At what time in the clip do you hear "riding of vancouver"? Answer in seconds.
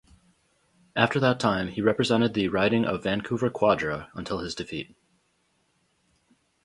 2.47-3.51